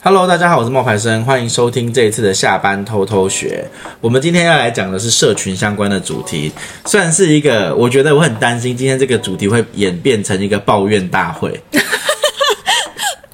[0.00, 3.68] Hello，大家好，我是冒牌生，欢迎收听这一次的下班偷偷学。
[4.00, 6.52] 我们今天要来讲的是社群相关的主题，
[6.84, 11.60] 算是一个，我觉得我很担心今天这个主题会演变成一个抱怨大会。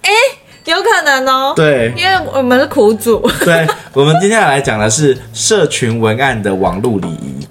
[0.00, 1.52] 哎、欸，有可能哦。
[1.54, 3.30] 对，因为我们是苦主。
[3.44, 7.46] 对，我们今天要来讲的是社群文案的网络礼仪，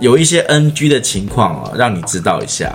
[0.00, 2.74] 有一些 NG 的情况哦，让你知道一下。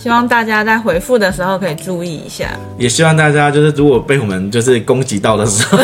[0.00, 2.48] 希望大家在回复的时候可以注意一下，
[2.78, 5.78] 也希望大家就是如果被我们就是攻击到的时候，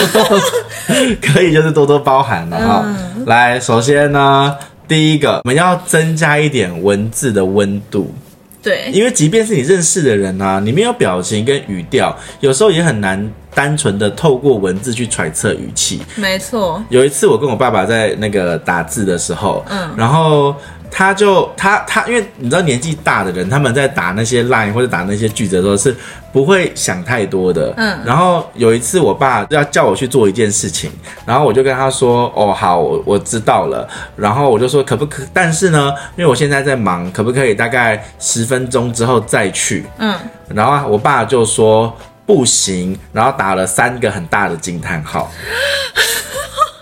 [1.20, 2.82] 可以就是多多包涵了哈。
[2.86, 8.14] 嗯、来，首先呢，第一个我们要增加一点文字的温度，
[8.62, 16.00] 对，因为即便是你认识的人啊，你没有表情跟语调，有时候也很难单纯的透过文字去揣测语气。
[16.14, 20.54] 没错，有一次我跟我爸爸在那个打字的时候，嗯，然后。
[20.96, 25.94] 他就他他，因为你知道年纪大的人，他们在打那些 line 或者打那些句子的时候是
[26.32, 27.74] 不会想太多的。
[27.76, 27.98] 嗯。
[28.04, 30.92] 然后有一次，我爸要叫我去做一件事情，
[31.26, 35.24] 然后我就跟他说：“哦，好，我我知道了。”然后我就说：“可不可？
[35.32, 40.14] 但是呢，因为我现在在忙，可不可以大概十分钟之后再去？”嗯。
[40.54, 41.92] 然后我爸就说
[42.24, 45.28] ：“不行。”然后打了三个很大的惊叹号。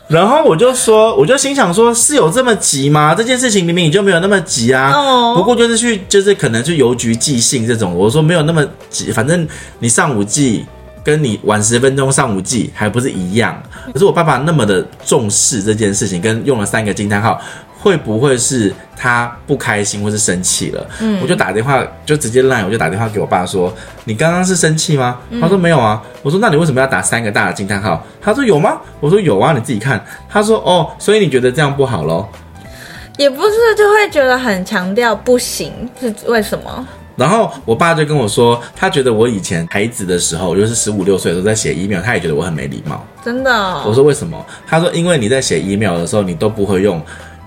[0.08, 3.14] 然后我就说，我就心想说，是有这么急吗？
[3.14, 4.92] 这件事情明明你就没有那么急啊。
[4.92, 5.34] 哦。
[5.36, 7.94] 不过就是去，就是可能去邮局寄信这种。
[7.94, 10.66] 我说没有那么急，反正你上午寄，
[11.02, 13.62] 跟你晚十分钟上午寄还不是一样。
[13.92, 17.40] 可是我爸爸那么的重视这件事情，跟用了三个惊叹号。
[17.82, 20.86] 会不会是他不开心或是生气了？
[21.00, 23.74] 嗯，我就打电话，就直接赖，我就打电话给我爸说
[24.06, 32.28] ：“你刚刚是生气吗？”嗯、他说：“没有啊。”我说：“那你为什么要打三个大的惊叹号？”他说：“有吗？”我说：“有啊，你自己看。”他说：“哦，所以你觉得这样不好咯？”
[33.18, 36.86] 也不是，就会觉得很强调不行，是为什么？
[37.14, 43.04] 然后我爸就跟我说，他觉得我以前孩子的时候，就是十五六岁的时候在写 email，他也觉得我很没礼貌。
[43.22, 43.84] 真的、哦？
[43.86, 44.42] 我说为什么？
[44.66, 47.00] 他说：“因为你在写 email 的时候，你都不会用。”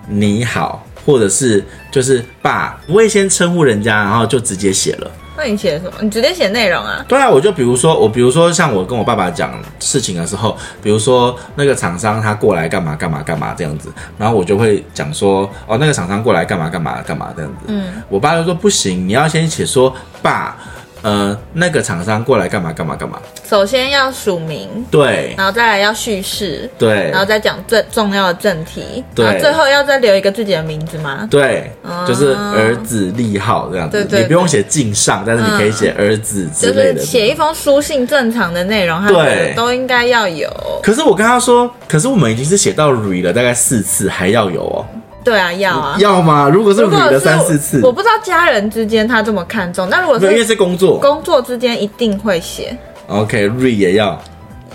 [0.08, 5.12] 你好，或者是就是爸，不会先称呼人家，然后就直接写了。
[5.38, 5.92] 那你写什么？
[6.00, 7.04] 你直接写内容啊？
[7.10, 17.66] 对啊，我就比如说，我比如说像我跟我爸爸讲事情的时候，比如说那个厂商他过来干嘛干嘛干嘛这样子，然后我就会讲说，哦，那个厂商过来干嘛干嘛干嘛这样子。
[17.68, 20.58] 嗯，我爸就说不行，你要先写说爸。
[21.06, 23.20] 呃，那个厂商过来干嘛干嘛干嘛？
[23.48, 31.28] 首先要署名，对，然后再来要叙事，对，然后再讲最重要的正题，对，最后要再留一个自己的名字吗？
[31.30, 40.50] 对，嗯、就是儿子立号这样子，对对对，你不用写敬上，但是你可以写儿子之类的，就是写一封书信正常的内容，对，都应该要有。
[40.82, 44.84] 可是我跟他说，可是我们已经是写到 re 了，大概四次还要有哦。
[45.26, 46.48] 对啊，要啊，要吗？
[46.48, 49.90] 如果是女的三四次，我不知道家人之间他这么看重。
[49.90, 52.78] 那如果是因为是工作，工作之间一定会写。
[53.08, 54.22] OK，re 也要。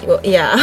[0.07, 0.59] 我呀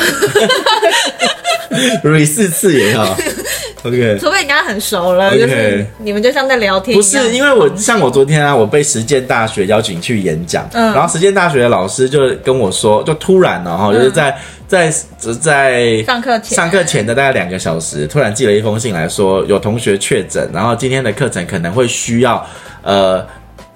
[2.03, 3.05] ，re 四次也要。
[3.83, 6.95] OK，除非你跟他很熟了就是你们就像在聊天。
[6.95, 22.45] 不是，因为我像我昨天啊，我被实践大学邀请去演讲，嗯，然后实践大学的老师就跟我说，就突然了哈，就是在、嗯、在在，在上课前上课前的大概两个小时，突然寄了一封信来说，有同学确诊，然后今天的课程可能会需要
[22.81, 23.25] 呃。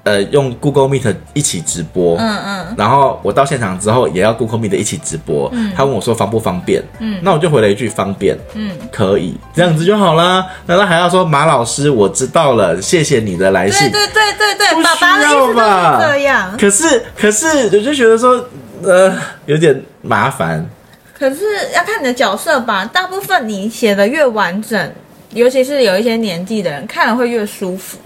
[0.04, 10.44] 呃，用 Google Meet 一起直播，嗯嗯，然后我到现场之后也要 Google Meet 一起直播，嗯，他问我说方不方便，嗯，那我就回了一句方便，嗯，可以，这样子就好了。
[10.66, 13.92] 难道还要说马老师，我知道了，谢谢你的来信？
[13.92, 16.00] 对对对对对，不需要吧？
[16.02, 16.58] 这样。
[16.60, 18.44] 可是可是，我就觉得说，
[18.82, 20.68] 呃，有点麻烦。
[21.14, 21.44] 可是
[21.76, 24.92] 要看你的角色吧，大部分你写的越完整，
[25.36, 28.00] 尤其是有一些年纪的人，看了会越舒服。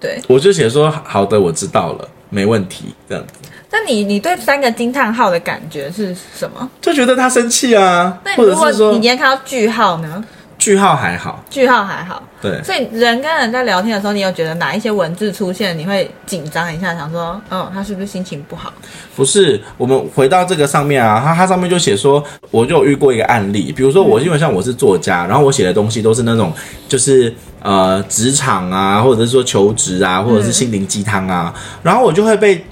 [0.00, 3.34] 对，我就写说好的，我知道了，没问题，这样子。
[3.70, 6.68] 那你你对三个惊叹号的感觉是什么？
[6.80, 10.24] 就觉得他生气啊，那如果你今天看到句号呢？
[10.60, 12.22] 句号还好，句号还好。
[12.40, 18.72] 对，所以人跟人在聊天的时候，你有觉得哪一些文字出现，你会紧张一下，想说，嗯，他是不是心情不好？
[19.16, 26.52] 不是，我们回到这个上面啊，他他上面就写说，我就有遇过一个案例，比如说我，基本上我是作家，然后我写的东西都是那种，
[26.86, 32.62] 就是呃，职场啊，或者是说求职啊，或者是心灵鸡汤啊，嗯、然后我就会被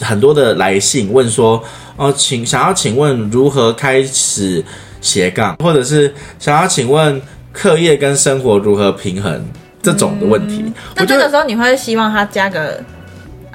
[0.00, 1.56] 很多的来信问说，
[1.96, 4.62] 哦、呃，请想要请问如何开始
[5.00, 7.20] 斜杠，或者是想要请问。
[7.58, 9.44] 课业跟生活如何平衡
[9.82, 10.64] 这种的问题？
[10.94, 12.80] 那这个时候你会希望他加个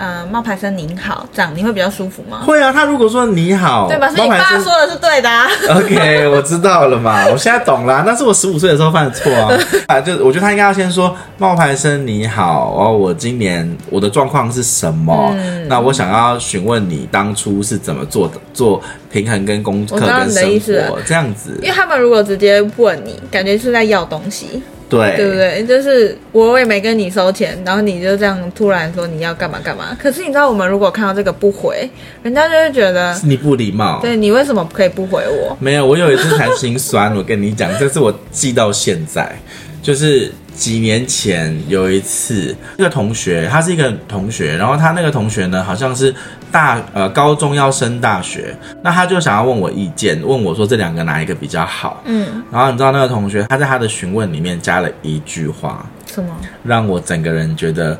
[0.03, 2.41] 呃冒牌生您好，这样你会比较舒服吗？
[2.45, 4.09] 会啊，他如果说你好，对吧？
[4.09, 5.47] 你爸说的是对的啊。
[5.69, 9.57] OK，我知道了嘛，我现在懂了，那是我十五岁的时候犯的错啊。
[9.87, 15.31] 啊，就我觉得他应该要先说冒牌生你好，哦，我今年我的状况是什么？
[15.37, 20.59] 嗯、那我想要询问你当初是怎么做的，做平衡跟功课跟生
[20.89, 21.57] 活这样子。
[21.61, 24.61] 因为他们如果直接问你，感觉是在要东西。
[24.97, 25.65] 对，对不对？
[25.65, 29.97] 就是我也没跟你收钱，然后你就这样突然说你要干嘛干嘛。
[29.99, 31.89] 可是你知道，我们如果看到这个不回，
[32.21, 33.99] 人家就会觉得你不礼貌。
[34.01, 35.57] 对，你为什么可以不回我？
[35.59, 39.35] 没有，我有一次才心酸，我跟你讲，这是我记到现在，
[39.81, 40.31] 就是。
[40.55, 46.13] 几年前有一次，一个同学，他是一个同学，然后他那个同学呢，好像是
[46.53, 51.99] 大呃高中要升大学，那他就想要问我意见，问我说这两个哪一个比较好？
[52.05, 56.29] 嗯，然后你知道那个同学他在他的询问里面加了一句话，什么？
[56.63, 57.99] 让我整个人觉得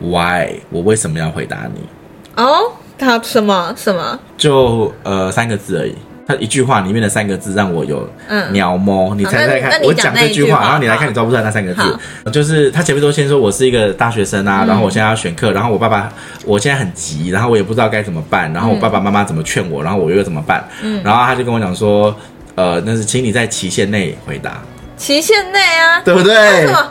[0.00, 0.60] Why？
[0.68, 1.80] 我为什么要回答你？
[2.36, 4.20] 哦，他什么什么？
[4.36, 5.94] 就呃三个字而已。
[6.26, 8.08] 他一句话里面的三个字让我有
[8.50, 11.98] 鸟摸，嗯、你猜猜看，我讲这句话，然后你来看，你抓不出来那三个字，
[12.32, 16.10] 就是他前面都先说我是一个大学生啊，嗯、然后我现在要选课，然后我爸爸
[16.46, 20.66] 我现在很急，然后我也不知道该怎么办，然后我爸爸妈妈怎么劝我，然后我又怎么办？
[20.82, 22.14] 嗯，然后他就跟我讲说，
[22.54, 24.62] 呃，那是请你在期限内回答，
[24.96, 26.34] 期限内啊，对不对？
[26.34, 26.90] 哎、啊，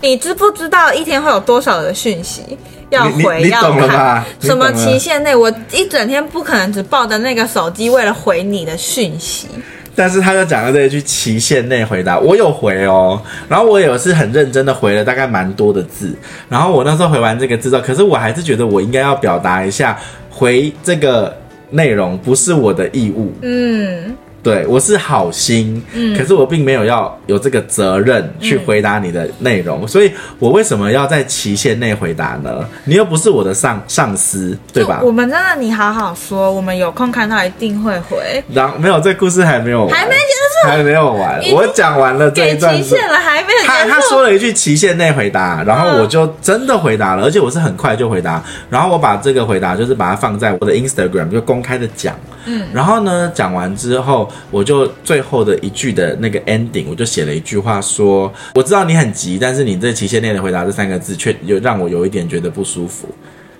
[0.00, 2.58] 你知不知道一天会有多少的讯息？
[2.90, 5.34] 要回要看 什么期限内？
[5.34, 9.48] 我一整天不可能只抱着那个手机为了回你的讯息。
[9.94, 13.18] 但是他就讲了这一句期限内回答，我有回哦，
[13.48, 16.14] 然后我也是很认真的回了大概蛮多的字。
[16.50, 19.98] 然后我那时候回完这个字之后，可是我还是觉得我应该要表达一下，
[20.30, 21.34] 回这个
[21.70, 23.32] 内容不是我的义务。
[23.40, 24.14] 嗯。
[24.46, 32.64] 对，我是好心，嗯，可是我并没有要有这个责任去回答你的内容，嗯、所以我为什么要在期限内回答呢？
[32.84, 35.00] 你又不是我的上上司，对吧？
[35.02, 38.40] 我们真的，你好好说，我们有空看到一定会回。
[38.52, 41.42] 然后没有，这故事还没有完，还没结束，还没有完。
[41.52, 43.66] 我讲完了这一段，期限了还没有。
[43.66, 48.40] 他他说了一句期限内回答，然后我就真的回答了，而且我是很快就回答。
[48.70, 52.14] 然后我把这个回答就是把它放在我的 Instagram 就公开的讲，
[52.44, 54.30] 嗯，然后呢讲完之后。
[54.50, 63.08] 我就最后的一句的那个 ending，我就写了一句话说：“我知道你很急，但是你这期限内的回答这三个字，却有让我有一点觉得不舒服，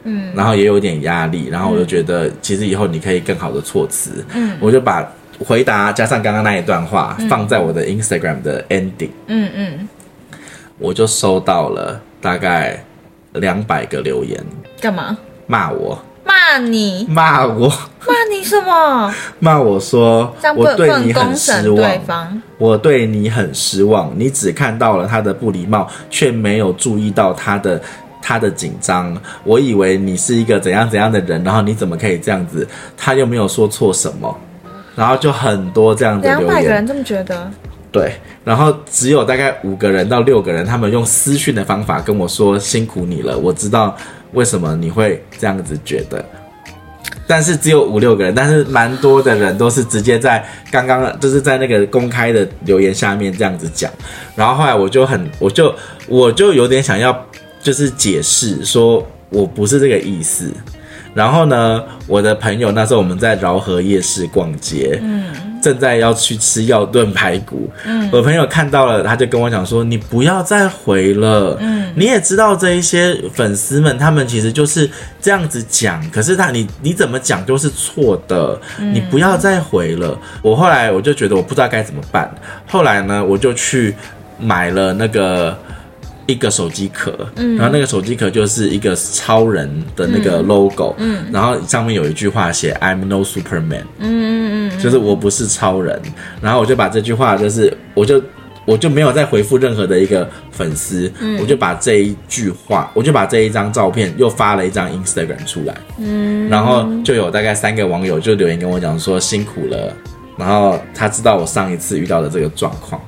[0.04, 5.06] 嗯，然后也有点压力，然后我就觉得其实以后你可以更好的措辞，嗯，我就把
[5.44, 9.88] 回答加上刚刚那一段话放在我的 Instagram 的 ending，嗯嗯，
[10.78, 12.82] 我就收到了大概
[13.34, 14.42] 两百个留言，
[14.80, 15.16] 干嘛？
[15.46, 19.14] 骂我。”骂你，骂我，骂你什么？
[19.38, 24.12] 骂我说我对你很失望，对方我对你很失望。
[24.16, 27.80] 你只看到了他的不礼貌，却没有注意到他的
[28.20, 29.16] 他的紧张。
[29.44, 32.66] 我以为你是一个怎样怎样的人，然后你怎么可以这样子？
[32.96, 34.36] 他又没有说错什么，
[34.96, 36.46] 然后就很多这样的留言。
[36.48, 37.50] 两百个人这么觉得？
[37.96, 38.12] 对，
[38.44, 43.96] 然后只有大概五个人到六个人，他们用私讯的方法跟我说辛苦你了，我知道。
[44.32, 46.22] 为什么你会这样子觉得？
[47.26, 53.90] 但是只有五六个人，但是蛮多的人都是直接在刚刚就是在那个公开的留言下面这样子讲。
[54.34, 55.74] 然后后来我就很，我就
[56.06, 57.26] 我就有点想要
[57.62, 60.52] 就是解释说我不是这个意思。
[61.14, 74.88] 然后呢，我的朋友那时候我们在饶河夜市逛街，嗯，正在要去吃药炖排骨，嗯，我朋友看到了，他就跟我讲说：“你不要再回了，嗯，你也知道这一些粉丝们，他们其实就是
[75.20, 82.32] 这样子讲，可是他你你怎么讲都是错的，你不要再回了。”我后来我就觉得我不知道该怎么办，
[82.68, 83.92] 后来呢，我就去
[84.38, 85.58] 买了那个。
[86.26, 96.00] 一个手机壳，嗯，然后那个手机壳就是一个超人的那个 logo，嗯，嗯，然后上面有一句话写 I'm no Superman，嗯嗯嗯，就是我不是超人，
[96.40, 98.20] 然后我就把这句话就是我就
[98.64, 109.94] 我就没有再回复任何的一个粉丝，嗯，我就把这一句话，我就把这一张照片又发了一张 Instagram 出来，嗯，然后就有大概三个网友就留言跟我讲说辛苦了，
[110.36, 113.00] 然后他知道我上一次遇到的这个状况。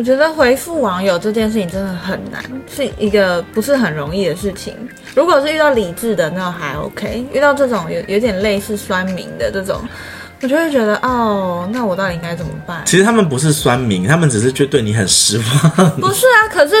[0.00, 2.42] 我觉得回复网友这件事情真的很难，
[2.74, 4.74] 是一个不是很容易的事情。
[5.14, 9.78] 如果是遇到理智的，那还 OK；遇到这种有有点类似酸民的这种，
[10.40, 12.80] 我就会觉得哦，那我到底应该怎么办？
[12.86, 15.90] 其实他们不是酸民，他们只是觉得对你很失望。
[16.00, 16.74] 不是啊，可是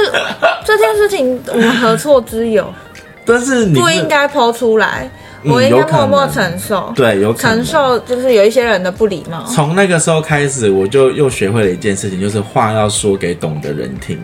[0.64, 2.72] 这件事情我们何错之有？
[3.26, 5.10] 但是你不应该抛出来。
[5.44, 9.44] 我应该默默承受，嗯、对，有承受，就是有一些人的不礼貌。
[9.44, 14.18] 从那个时候开始，我就又学会了一件事情，就是话要说给懂的人听。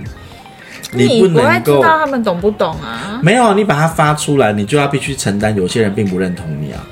[0.92, 3.18] 你不能够知道他们懂不懂啊？
[3.22, 6.86] 没有，你把它发出来，你就要必须承担，有些人并不认同你啊。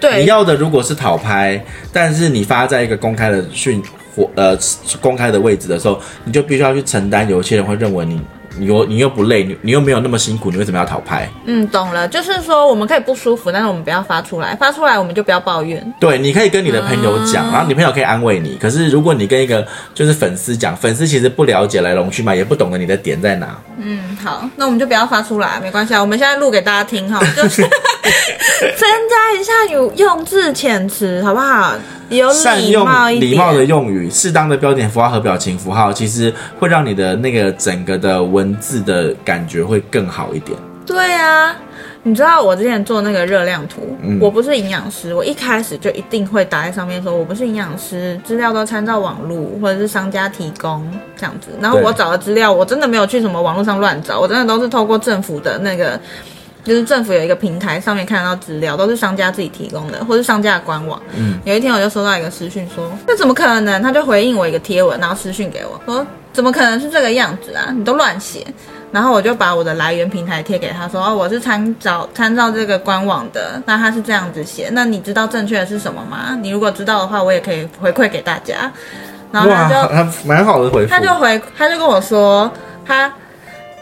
[0.00, 1.62] 对，你要的如果是讨拍，
[1.92, 3.82] 但是你发在一个公开的讯
[4.16, 4.58] 或呃
[5.00, 8.20] 公开的位置的时候，你就必须要去承担，有些人会认为你。
[8.58, 11.28] 你又你又不累，你你又没有那么辛苦，你为什么要讨拍？
[11.44, 15.94] 嗯，懂了，就是说我们可以不舒服，但是我们不要发出来，发出来我们就不要抱怨。
[16.00, 18.56] 对，你可以跟你的朋友讲，嗯、然后你朋友可以安慰你。
[18.60, 23.56] 可是如果你跟一个就是粉丝讲，粉丝其实不了解来龙去脉，也不懂得你的点在哪。
[23.78, 26.00] 嗯，好，那我们就不要发出来，没关系啊。
[26.00, 27.62] 我们现在录给大家听哈，就是
[28.76, 31.74] 增加一下有用字遣词，好不好？
[32.08, 40.58] 有礼貌善用礼貌的用语，适当的标点符号和表情符号，其实会让你的那个整个的文字的感觉会更好一点。
[40.84, 41.54] 对啊，
[42.02, 50.84] 你知道我之前做那个热量图，嗯、我不是营养师，我一开始就一定会打在上面说，我不是营养师，资料都参照网络或者是商家提供
[51.16, 51.50] 这样子。
[51.60, 56.00] 然后我找的资料，我真的没有去什么网络上乱找，我真的都是透过政府的那个。
[56.62, 61.00] 就是政府有一个平台，上面看得到资料，都是商家自己提供的，或是商家的官网。
[61.16, 63.82] 嗯，有一天我就收到一个私讯说，那怎么可能？
[63.82, 67.72] 他就回应我一个贴文，然后私讯给我说，怎么可能是这个样子啊？
[67.74, 68.46] 你都乱写。
[68.92, 76.36] 然后我就把我的来源平台贴给他说，哦，我是参照参照这个官网的，那他是这样子写，那你知道正确的是什么吗？
[76.42, 78.70] 你如果知道的话，我也可以回馈给大家。
[79.32, 82.50] 然后他就他蛮好的回复，他就回他就跟我说
[82.84, 83.10] 他。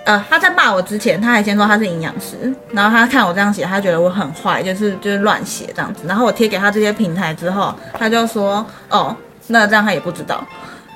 [0.09, 6.05] 呃，他在骂我之前，他还先说他是营养师，然后他看我这样写，他觉得我很坏，就是就是乱写这样子。
[6.07, 9.15] 然后我贴给他这些平台之后，他就说，哦，
[9.49, 10.43] 那这样他也不知道。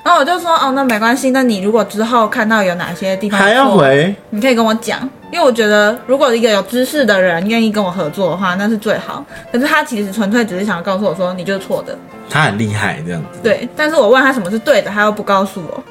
[0.03, 1.29] 然后我就说，哦，那没关系。
[1.29, 9.23] 那你如果之后看到有哪些地方还要回，你可以跟我讲，因为我觉得如果一个有知识的人愿意跟我合作的话，那是最好。
[9.51, 11.95] 可是他其实纯粹只是想要告诉我说，你就是错的。
[12.31, 13.39] 他很厉害这样子。
[13.43, 15.83] 对，但是我问他什么是对的，他又不告诉我。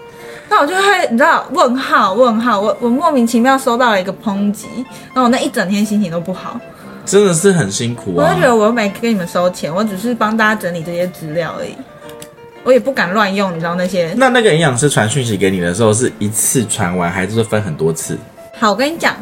[0.53, 4.67] 那我就会，你知道，问号问号，我我莫名其妙收到了一个抨击，
[5.15, 6.61] 然后我那一整天心情都不好，
[7.07, 8.29] 真的是很辛苦啊。
[8.29, 11.75] 我就觉得我又没跟你们收钱，我只是帮大家整理这些资料而已，
[12.65, 14.13] 我也不敢乱用，你知道那些。
[14.19, 18.19] 那那个营养师传讯息给你的时候，是一次传完，还是说分很多次？
[18.61, 19.17] 好，我跟你讲，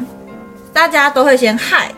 [0.73, 1.89] 大家都会先嗨。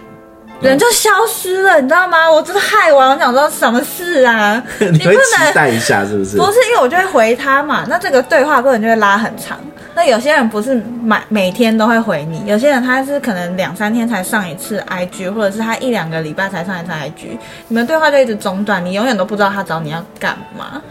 [0.63, 2.32] 人就消失了，你知道吗？
[2.32, 4.62] 我真的害完，我想说什么事啊？
[4.79, 6.38] 你会期待一下是不是？
[6.38, 7.86] 不是，因为我就会回他嘛。
[7.88, 9.60] 那这个对话过程就会拉很长。
[9.96, 20.82] 那有些人不是每每天都会回你，有些人他是可能两三天才上一次 IG，或者是他一两个礼拜才上一次 IG，你们对话就一直中断，你永远都不知道他找你要干嘛。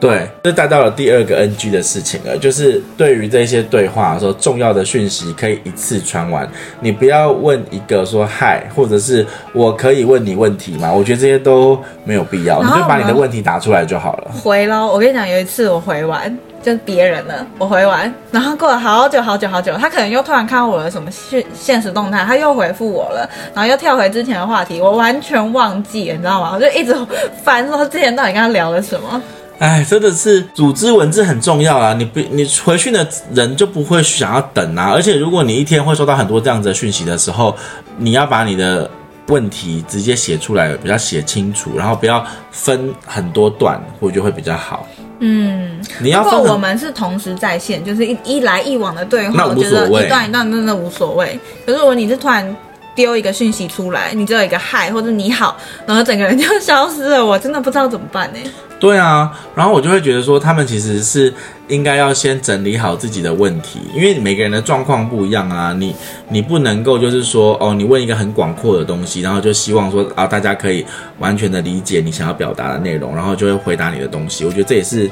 [0.00, 6.46] 对，这带到了第二个 NG 的事情了，就是对于这些对话说重要的讯息可以一次传完，
[6.80, 10.92] 你不要问一个说嗨，或者是我可以问你问题吗？
[10.92, 14.30] 我觉得这些都没有必要，你就把你的问题打出来就好了。
[14.42, 26.52] 回咯，我跟你讲，有一次我回完就别人了，我回完，然后过了好久好久好久，他可能又突然看到我的什么现现实动态，他又回复我了，然后又跳回之前的话题，我完全忘记了，你知道吗？
[26.54, 26.94] 我就一直
[27.42, 29.22] 翻说之前到底跟他聊了什么。
[29.58, 31.94] 哎，真的是组织文字很重要啊！
[31.94, 34.90] 你不，你回讯的人就不会想要等啊。
[34.92, 37.56] 而且，如果你一天会收到很多这样子的讯息的时候，
[37.96, 38.90] 你要把你的
[39.28, 44.86] 问题直接写出来，比较写清楚，然后不要分很多段，我觉得会比较好。
[45.20, 46.32] 嗯，你要分。
[46.34, 51.38] 如果我们是同时在线，就是一一来一往的对话，我觉得一段一段真的无所谓。
[51.64, 52.54] 可是如果你是突然
[52.94, 58.38] 丢一个讯息出来，你只有一个嗨或者你好，然后整个人就消失了，我真的不知道怎么办呢？
[58.80, 61.32] 对啊，然后我就会觉得说，他们其实是
[61.68, 65.74] 应该要先整理好自己的问题，因为每个人的状况不一样啊。
[65.78, 65.94] 你
[66.28, 70.84] 你不能够就是说，哦，你问一个很广阔的东西，然后就希望说啊，大家可以
[71.18, 74.44] 完全的理解你想要表达的内容，然后就会回答你的东西。
[74.44, 75.10] 我觉得这也是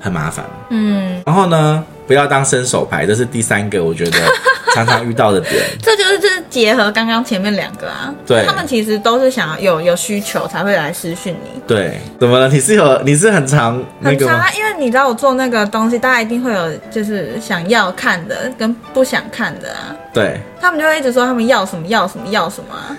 [0.00, 0.44] 很麻烦。
[0.68, 4.18] 嗯，然后呢，不要当伸手牌，这是第三个，我觉得。
[4.74, 11.60] 常常遇到的点，这就是就是结合刚刚前面两个啊，对，他们其实都是想要有有需求才会来私讯你。
[11.66, 12.48] 对，怎么了？
[12.48, 14.32] 你是有你是很常那个吗？
[14.34, 19.96] 很常啊，因为你知道我做那个东西，大家一定会有就是想要看的跟不想看的啊。
[20.12, 22.96] 对，他们就会一直说他们要什么要什么要什么啊。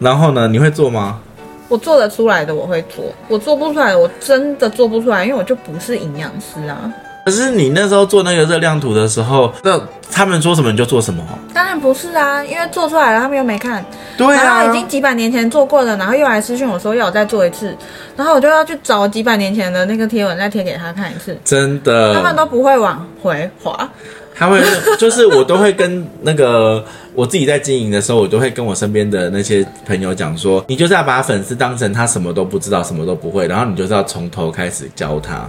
[0.00, 1.20] 然后呢，你会做吗？
[1.68, 6.92] 我做得出来的我会做，我做不出来的我真的做不出来，因为我就不是营养师啊。
[7.24, 11.22] 可是你那时候做那个热量图的时候，那他们说什么你就做什么？
[11.54, 13.84] 当然不是啊，因为做出来了，他们又没看。
[14.16, 14.42] 对啊。
[14.44, 17.76] 然后已经几百年前做过了，然后又来私讯我说要我再做一次，
[18.16, 21.38] 然后我就要去找几百年前的那个贴文再贴给他看一次。
[21.44, 22.14] 真的。
[22.14, 23.88] 他们都不会往回滑。
[24.34, 24.60] 他会，
[24.98, 26.82] 就是我都会跟那个
[27.14, 35.46] 我自己在经营的时候，我都会跟我身边的那些朋友讲说，你就是要把粉丝当成他什么都不知道，什么都不会，然后你就是要从头开始教他。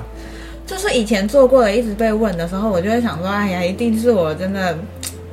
[0.65, 4.77] 就是以前做过的，一直被问的时候，我就会想说，哎呀，一定是我真的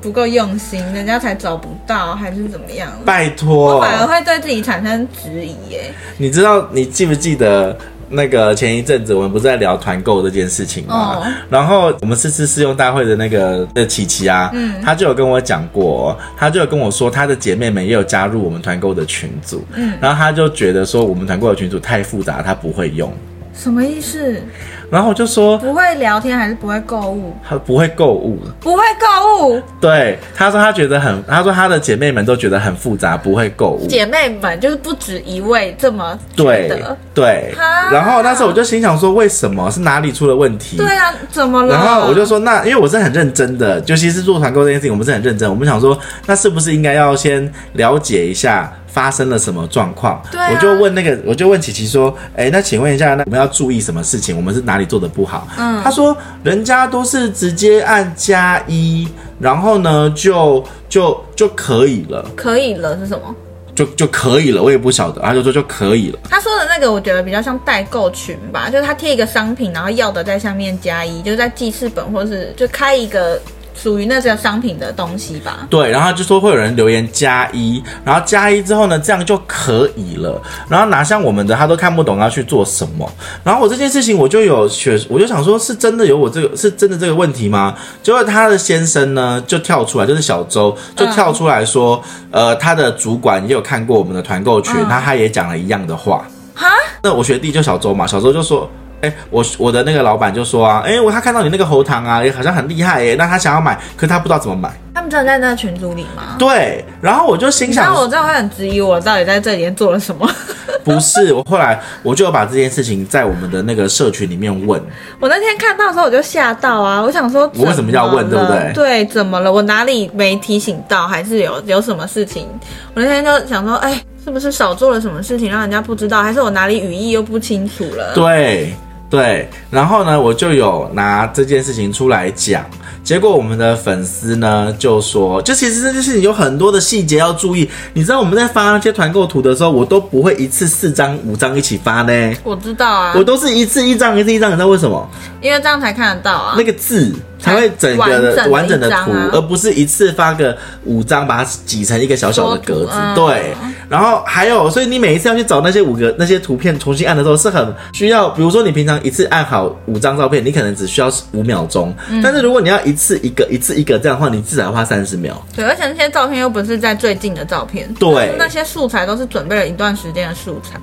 [0.00, 2.90] 不够用心，人家才找不到，还是怎么样？
[3.04, 5.92] 拜托，我反而会对自己产生质疑耶。
[6.16, 7.76] 你知道，你记不记得？
[8.12, 11.26] 那个前一阵子我们不是在聊团购这件事情吗？Oh.
[11.48, 23.12] 然后我们这次试用大会的那个的琪琪啊，嗯，他就有跟我讲过，他就有跟我说，他的姐妹们也有加入我们团购的群组，嗯，然后他就觉得说我们团购的群组太复杂，他不会用。
[23.54, 24.42] 什么意思？
[24.90, 27.34] 然后我就说不会聊天还是不会购物？
[27.48, 29.62] 他不会购物，不会购物。
[29.80, 33.86] 对，他说他觉得很，他说他的姐妹们都觉得很复杂，不会购物。
[33.86, 36.96] 姐妹们就是不止一位这么觉得。
[37.14, 37.54] 对对。
[37.92, 40.76] 然后那时候我就心想说，为什么是哪里出了问题？
[40.76, 41.74] 对啊，怎么了？
[41.74, 45.48] 然后我就说，那因为我是很认真的，尤其是做团购这件事情，我们是很认真。
[45.48, 48.72] 我们想说，那是不是应该要先了解一下？
[48.92, 50.22] 发生了什么状况？
[50.30, 54.36] 对、啊，我就问那个，我就问琪琪说：“哎、欸，那请问一下，那我们要注意什么事情？
[54.36, 62.24] 我们是哪里做的不好？”嗯，他说：“人家都是直接按加一，然后呢，就就就可以了。
[62.36, 63.34] 可以了是什么？
[63.74, 65.22] 就就可以了，我也不晓得。
[65.22, 66.18] 他就说就可以了。
[66.28, 73.40] 他说的那个，我觉得比较像代购群吧，就是他贴一个商品，然后要的在下面加一，就是在记事本或是就开一个。”
[73.82, 75.66] 属于那些商品的东西吧。
[75.70, 80.40] 对，然后就说会有人留言加一，然后加一之后呢，这样就可以了。
[80.68, 83.10] 然后哪像我们的，他都看不懂要去做什么。
[83.42, 87.74] 然后我这件事情我就有学，我就想说，是真的有我这个，是真的这个问题吗？
[88.02, 96.26] 结果他的先生呢就跳出来，就是小周就跳出来说，嗯、呃，他的主管也有看过我们的团购群，那、嗯、他也讲了一样的话。
[96.54, 96.68] 哈？
[97.02, 98.68] 那我学弟就小周嘛，小周就说。
[99.02, 104.70] 哎、欸，我我的那个老板就说啊，哎、欸，我他看到你那个喉糖啊，也好像很厉害哎，那他想要买，可是他不知道怎么买。
[104.92, 106.36] 他们真的在那个群组里吗？
[106.38, 110.28] 对，然后我就心想，那我这样会很质疑我到底在这里面做了什么？
[110.84, 114.80] 不是，我后来我就把这件事情在我们的那个社群里面问。
[115.20, 118.72] 我那天看到的时候我就吓到啊，我想说，我为什么要问，对不对？
[118.74, 119.52] 对，怎么了？
[119.52, 122.46] 我哪里没提醒到，还是有有什么事情？
[122.94, 128.12] 我那天就想说，哎，是不是少做了什么事情让人家不知道，还是我哪里语义又不清楚了？
[128.14, 128.74] 对。
[129.10, 132.64] 对，然后呢，我就有拿这件事情出来讲，
[133.02, 137.68] 结果我们的粉丝呢就说，就其实这件事情有很多的细节要注意。
[137.92, 142.32] 你知道我们在发那些团购图的时候，我都不会一次四张五张一起发呢。
[142.44, 145.10] 我知道啊，我都是一次一张一次一张，你知道为什么？
[145.40, 147.12] 因为这样才看得到啊，那个字。
[147.40, 152.92] 才会整个的完整的图，啊，而不是一次发个五张，把它挤成一个小小的格子。
[152.92, 153.54] 嗯、对，
[153.88, 158.28] 然后还有，所以你每一次要去找那些五个那些图片重新按的时候，是很需要。
[158.30, 165.42] 比如说你平常一次按好五张照片，你可能只需要五秒钟，嗯，但是如果你要一次一个一次一个这样的话，你至少要花三十秒。
[165.56, 170.78] 对，而且那些照片又不是在最近的照片，对，那些素材都是准备了一段时间的素材。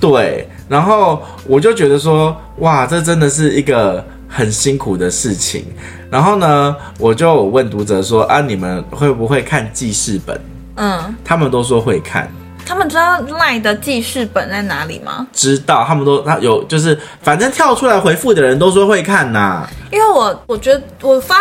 [0.00, 4.04] 对，然后我就觉得说，哇，这真的是一个。
[4.34, 5.66] 很辛苦的事情，
[6.10, 10.40] 然后呢，我就问读者说啊，你们会不会看记事本？
[10.76, 12.26] 嗯，他们都说会看。
[12.64, 15.26] 他们知道 LINE 的记事本在哪里吗？
[15.32, 19.70] 知道，他们都他有，就是反正跳出来回复的人都说会看呐、啊。
[19.90, 21.34] 因为我我觉得我发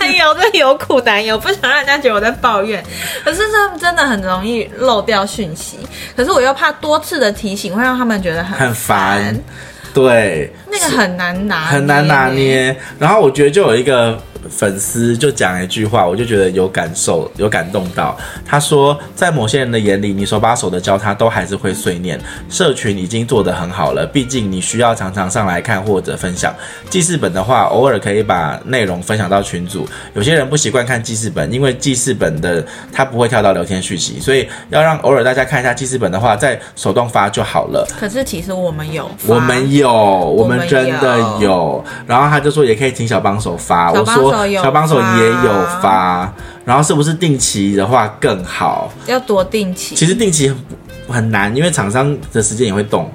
[0.00, 2.82] 的有的有苦难言，不想让人家觉得我在抱怨。
[3.22, 5.78] 可是这真的很容易漏掉讯息，
[6.16, 9.38] 可是我又怕多次的提醒会让他们觉得很很烦。
[9.94, 12.76] 对，那个很难拿，很难拿捏。
[12.98, 14.20] 然后我觉得就有一个。
[14.50, 18.16] 粉丝就讲一句话，我就觉得有感受，有感动到。
[18.44, 22.20] 他说，在某些人的眼里，你手把手的教他，都还是会碎念。
[22.48, 26.54] 社群已经做得很好了，毕竟你需要常常上来看或者分享。
[26.90, 29.88] 记事本的话，偶尔可以把内容分享到群组。
[30.14, 37.86] 有些人不习惯看记事本，因为记事本的他不会跳到聊天讯息，所以要让偶尔大家看一下记事本的话，再手动发就好了。
[37.98, 41.82] 可是其实我们有，我们有，我们真的有。
[42.06, 43.90] 然后他就说，也可以请小帮手发。
[43.90, 44.33] 我说。
[44.62, 46.32] 小帮手也有发，
[46.64, 48.90] 然后是不是定期的话更好？
[49.06, 49.94] 要多定期？
[49.94, 50.56] 其实定期很
[51.08, 53.10] 很难，因为厂商的时间也会动。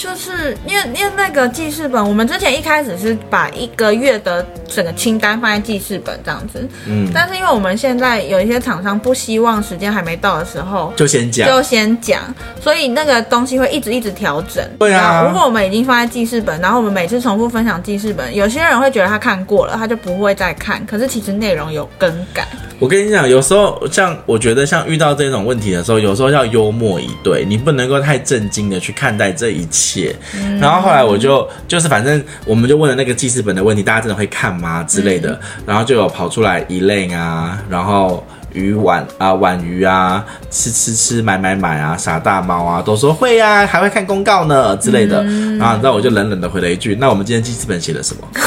[0.00, 14.64] 就是因为因为那个记事本，我们之前一开始是把一个月的整个清单放在记事本这样子，嗯，但是因为我们现在有一些厂商不希望时间还没到的时候就先讲，就先讲，所以那个东西会一直一直调整。
[14.78, 22.48] 对啊，如果我们已经放在记事本，然后我们每次重复分享记事本，有些人会觉得他看过了，他就不会再看，可是其实内容有更改。
[22.78, 29.89] 我跟你讲，有时候像我觉得像遇到这种问题的时候，有时候要幽默以对，你不能够太震惊的去看待这一切。
[30.34, 45.22] 嗯、然后后来我就就是反正我们就问了那个记事本的问题，大家真的会看吗之类的，嗯、然后就有跑出来 Elaine 啊，然后鱼婉啊婉鱼啊，吃吃吃买买买啊，傻大猫啊都说会啊，还会看公告呢之类的。
[45.22, 48.28] 嗯、然后你知道我就冷冷的回了一句：那我们今天记事本写了什么？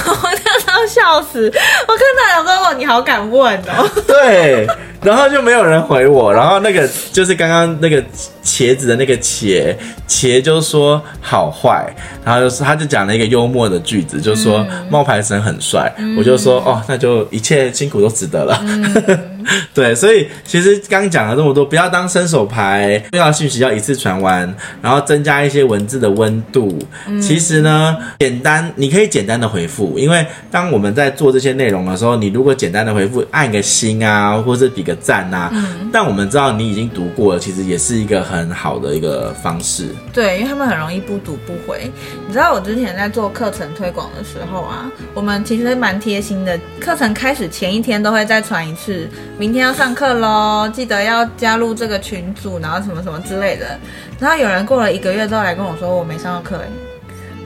[0.74, 1.46] 要笑死！
[1.88, 3.88] 我看到有说，你好敢问哦。
[4.08, 4.68] 对。
[5.04, 8.02] 然后就没有人回我，然后那个就是刚刚那个
[8.44, 9.76] 茄子的那个茄
[10.08, 18.60] 茄就说好坏，然后就是他就讲了一个幽默的句子，就说冒牌神很帅，嗯、我就说哦，那就一切辛苦都值得了。
[18.64, 19.30] 嗯
[19.74, 26.80] 对，所以其实刚讲了这么多，不要当伸手牌，重要信息要一次传完，然后增加一些文字的温度。
[27.08, 39.90] 嗯、其实呢，简单你可以简单的回复，因为当我们在做这些内容的时候，你如果简单的回复，按个心啊，或者比个赞啊，嗯、但我们知道你已经读过了，其实也是一个很好的一个方式。
[40.12, 41.92] 对，因为他们很容易不读不回。
[42.28, 49.08] 你知道我之前在做课程推广的时候啊，我们其实蛮贴心的，课程开始前一天都会再传一次。
[49.38, 53.78] 明天要上课喽，记得要加入这个群组，然后什么什么之类的。
[54.20, 56.64] 然后有人过了一个月之后来跟我说，我没上过课，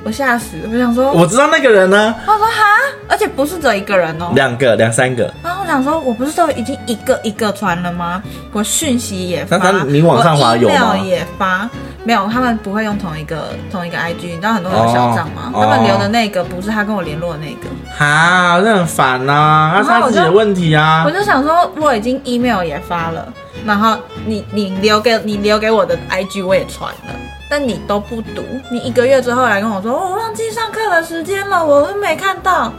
[0.08, 2.16] 我吓死，我想说，我知道那个人呢。
[2.26, 2.64] 他说哈，
[3.10, 5.30] 而且不是只有一个人哦，两个、两三个。
[5.44, 8.24] 然后我想说，我不是都已经一个一个传了吗？
[8.54, 10.96] 我讯息也发，你往上滑有吗？
[10.96, 11.70] 也发，
[12.06, 15.52] 没有，他们不会用同一个同一个 IG，你知道很多人有小账吗？
[15.54, 17.68] 哦、他们留的那个不是他跟我联络的那个。
[17.98, 21.04] 哈，这很烦呐、啊，那是他自己的问题啊。
[21.06, 23.28] 我就想说，我已经 email 也发了，
[23.66, 27.14] 然后你你留给你留给我的 IG 我也传了，
[27.50, 32.74] 但你都不读，你一个月之后来跟我说，我忘记上课的时间了，我都没看到。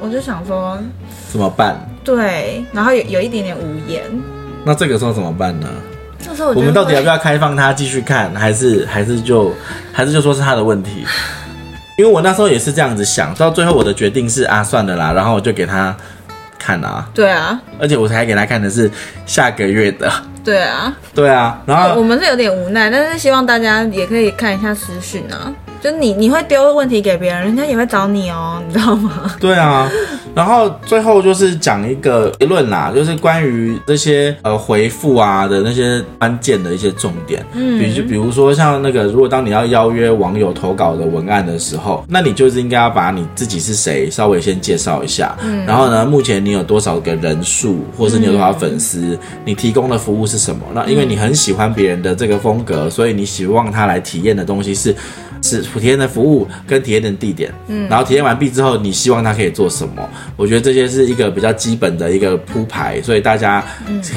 [0.00, 0.78] 我就想说，
[1.30, 1.78] 怎么办？
[2.02, 4.02] 对，然后有有一点点无言。
[4.64, 5.68] 那这个时候怎么办呢？
[6.18, 9.52] 这时候我，我们到底要不要开放他继续看，还是还是就
[9.92, 11.06] 还是就说是他的问题？
[11.96, 15.96] 因为我那时候也是这样子想，到最后我的决定是啊，算了啦，然后我就给他
[16.58, 17.08] 看啊。
[17.14, 18.90] 对啊，而且我才给他看的是
[19.26, 20.10] 下个月的。
[20.44, 25.50] 对啊，对啊，然后我们是有点无奈，但是希望大家也可以看一下私讯啊。
[25.84, 29.30] 就你你会丢问题给别人，人家也会找你哦， 你知道吗？
[29.38, 29.86] 对啊，
[30.34, 50.62] 然后最后就是讲一个结论啦，就是关于这些呃回复啊的那些关键的一些重点，嗯，比就比如说像那个，如果当你要邀约网友投稿的文案的时候，那你就是应该要把你自己是谁稍微先介绍一下，嗯，然后呢，目前你有多少个人数，或是你有多少粉丝，嗯，你提供的服务是什么？
[50.72, 54.96] 那因为你很喜欢别人的这个风格，所以你希望他来体验的东西是。
[55.44, 60.08] 是体验的服务跟体验的地点，嗯，然后体验完毕之后，你希望他可以做什么？
[60.36, 63.62] 我觉得这些是一个比较基本的一个铺排，所以大家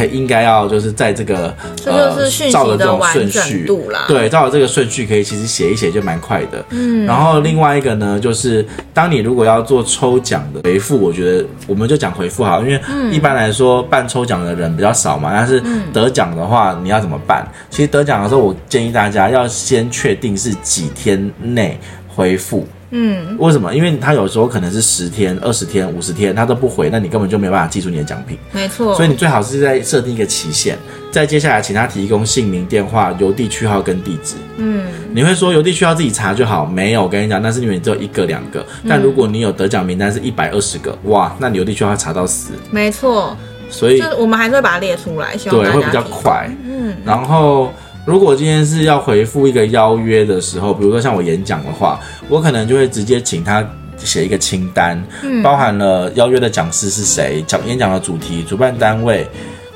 [0.09, 2.15] 应该要就是在这个呃
[2.49, 3.65] 照着这种顺序，
[4.07, 7.05] 对，照着这个顺序可以其实写一写就蛮快的，嗯。
[7.05, 12.79] 然后另外一个呢，就是当你如果要做抽奖的回复，我觉得我们就讲回复好，因为
[13.11, 15.61] 一般来说办抽奖的人比较少嘛，但是
[15.91, 17.45] 得奖的话你要怎么办？
[17.69, 21.16] 其实得奖的时候，我建议大家要先确定是几天。
[21.41, 23.73] 内回复，嗯，为什么？
[23.75, 28.37] 因为他有时候可能是十天、二十天、五十天，他都不回，那你根本就没办法记住你的奖品。
[28.51, 30.77] 没错，所以你最好是在设定一个期限，
[31.11, 34.35] 在接下来请他提供姓名、电话、邮递区号跟地址。
[34.57, 36.65] 嗯，你会说邮递区号自己查就好？
[36.65, 38.65] 没有，我跟你讲，那是因为你只有一个、两个。
[38.89, 42.53] 但如果你有得奖名单是一百二十个，哇，那你邮递区号查到死。
[42.71, 43.35] 没错，
[43.69, 46.49] 所以我们还是会把它列出来，希望对会比较快。
[46.65, 47.71] 嗯，然后。
[48.07, 53.61] 如果今天是要回复一个邀约的时候，比如说像我演讲的话，我可能就会直接请他
[53.97, 59.27] 写一个清单，嗯，包含了邀约的讲师是谁，讲演讲的主题，主办单位，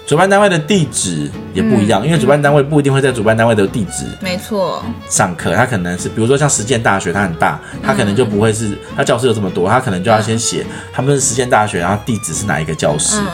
[0.08, 13.20] 主办单位的地址也不一样，嗯，因为主办单位不一定会在主办单位的地址，没错，上课他可能是，比如说像实践大学，它很大，他可能就不会是，他教室有这么多，他可能就要先写他们是实践大学，然后地址是哪一个教室。
[13.20, 13.28] 嗯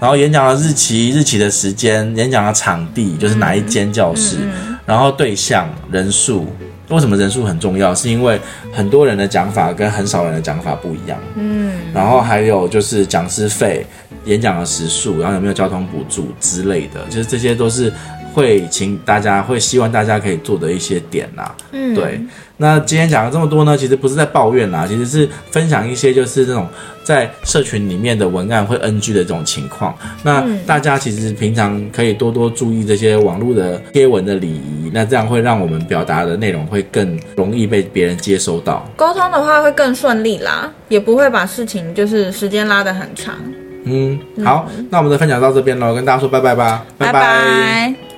[0.00, 4.38] 然后演讲的日期、日期的时间、演讲的场地就是哪一间教室，
[4.86, 6.46] 然后对象、人数，
[6.88, 7.94] 为什么人数很重要？
[7.94, 8.40] 是因为
[8.72, 11.18] 很多人的讲法跟很少人的讲法不一样。
[11.36, 13.86] 嗯，然后还有就是讲师费、
[14.24, 17.92] 演讲的时数，然后有没有交通补助之类的，就是这些都是。
[18.32, 22.20] 会请大家，会希望大家可以做的一些点呐，嗯，对。
[22.56, 26.68] 那今天讲了这么多呢，其实不是在抱怨啦，其实是分享一些就是这种
[27.02, 29.96] 在社群里面的文案会 NG 的这种情况。
[30.22, 38.86] 那大家其实平常可以多多注意这些网络的贴文的礼仪，那这样会让我们表达的内容会更容易被别人接收到。
[38.94, 43.36] 沟通的话会更顺利啦，也不会把事情就是时间拉得很长。
[43.84, 47.12] 嗯，好，嗯，那我们的分享到这边喽，跟大家说拜拜吧，拜拜。
[47.12, 48.09] 拜拜。